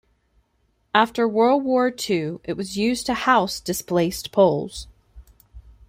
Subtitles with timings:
[0.95, 4.87] After world war two it was used to house displaced Poles.